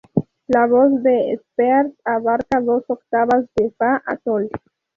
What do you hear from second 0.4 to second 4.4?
La voz de Spears abarca dos octavas, de "fa" a